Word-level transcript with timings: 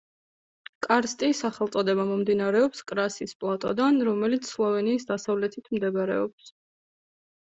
კარსტი 0.85 1.27
სახელწოდება 1.39 2.05
მომდინარეობს 2.11 2.79
კრასის 2.91 3.35
პლატოდან, 3.43 4.01
რომელიც 4.09 4.49
სლოვენიის 4.53 5.05
დასავლეთით 5.13 5.69
მდებარეობს. 5.77 6.51